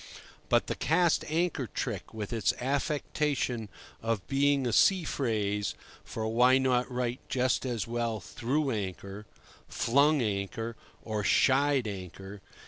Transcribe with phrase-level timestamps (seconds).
[0.49, 3.69] But the "cast anchor" trick, with its affectation
[4.01, 9.27] of being a sea phrase—for why not write just as well "threw anchor,"
[9.67, 12.41] "flung anchor," or "shied anchor"?